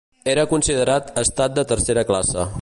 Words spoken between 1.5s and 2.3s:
de tercera